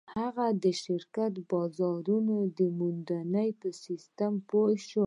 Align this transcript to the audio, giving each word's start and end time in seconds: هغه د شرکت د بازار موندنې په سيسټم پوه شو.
هغه 0.19 0.45
د 0.63 0.65
شرکت 0.81 1.29
د 1.35 1.37
بازار 1.51 2.03
موندنې 2.79 3.49
په 3.59 3.67
سيسټم 3.83 4.33
پوه 4.49 4.71
شو. 4.87 4.99